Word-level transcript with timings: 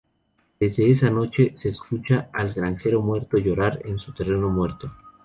Desde 0.59 0.89
esa 0.89 1.11
noche, 1.11 1.53
se 1.57 1.69
escucha 1.69 2.27
al 2.33 2.53
granjero 2.55 3.03
muerto 3.03 3.37
llorar 3.37 3.81
en 3.85 3.99
su 3.99 4.11
terreno 4.15 4.49
muerto. 4.49 4.91